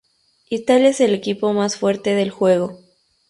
[0.49, 2.79] Italia es el equipo más fuerte del juego.